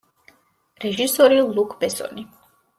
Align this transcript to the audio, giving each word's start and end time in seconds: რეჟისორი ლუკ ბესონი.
რეჟისორი 0.85 1.39
ლუკ 1.53 1.79
ბესონი. 1.85 2.29